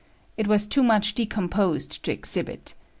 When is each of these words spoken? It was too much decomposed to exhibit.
It 0.35 0.47
was 0.47 0.65
too 0.65 0.81
much 0.81 1.13
decomposed 1.13 2.03
to 2.05 2.11
exhibit. 2.11 2.73